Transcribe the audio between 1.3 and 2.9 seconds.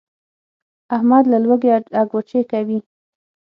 له لوږې اګوچې کوي.